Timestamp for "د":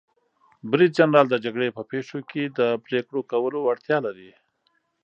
1.29-1.35, 2.57-2.59